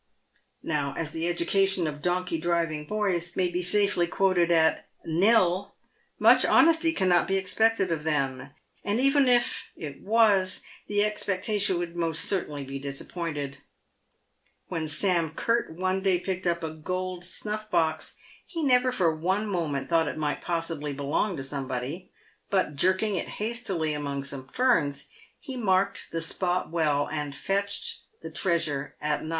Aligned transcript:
Now, 0.63 0.95
as 0.97 1.11
the 1.11 1.27
education 1.27 1.85
of 1.85 2.01
donkey 2.01 2.39
driving 2.39 2.85
boys 2.85 3.35
may 3.35 3.49
be 3.49 3.61
safely 3.61 4.07
quoted 4.07 4.49
at 4.49 4.89
nil, 5.05 5.75
much 6.17 6.43
honesty 6.43 6.91
cannot 6.91 7.27
be 7.27 7.37
expected 7.37 7.91
of 7.91 8.01
them, 8.01 8.49
and 8.83 8.99
even 8.99 9.27
if 9.27 9.69
it 9.75 10.01
was, 10.01 10.63
the 10.87 11.03
expectation 11.03 11.77
would 11.77 11.95
most 11.95 12.25
certainly 12.25 12.63
be 12.63 12.79
disappointed. 12.79 13.59
"When 14.69 14.87
Sam 14.87 15.35
Curt 15.35 15.71
one 15.75 16.01
day 16.01 16.19
picked 16.19 16.47
up 16.47 16.63
a 16.63 16.71
gold 16.71 17.23
snuff 17.23 17.69
box, 17.69 18.15
he 18.43 18.63
never 18.63 18.91
for 18.91 19.15
one 19.15 19.45
moment 19.47 19.87
thought 19.87 20.07
it 20.07 20.17
might 20.17 20.41
possibly 20.41 20.93
belong 20.93 21.37
to 21.37 21.43
somebody, 21.43 22.09
but 22.49 22.73
jerking 22.75 23.13
it 23.17 23.27
hastily 23.27 23.93
among 23.93 24.23
some 24.23 24.47
ferns, 24.47 25.09
he 25.39 25.55
marked 25.55 26.07
the 26.11 26.21
spot 26.23 26.71
well, 26.71 27.07
and 27.07 27.35
fetched 27.35 27.99
the 28.23 28.31
treasure 28.31 28.95
at 28.99 29.21
night. 29.23 29.29